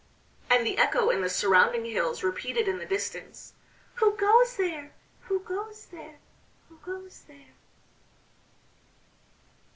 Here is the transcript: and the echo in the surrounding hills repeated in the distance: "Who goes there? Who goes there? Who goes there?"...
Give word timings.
and 0.49 0.65
the 0.65 0.79
echo 0.79 1.11
in 1.11 1.21
the 1.21 1.29
surrounding 1.29 1.85
hills 1.85 2.23
repeated 2.23 2.67
in 2.67 2.79
the 2.79 2.87
distance: 2.87 3.53
"Who 3.97 4.17
goes 4.17 4.55
there? 4.57 4.93
Who 5.25 5.41
goes 5.41 5.85
there? 5.91 6.17
Who 6.69 6.77
goes 6.77 7.21
there?"... 7.27 7.53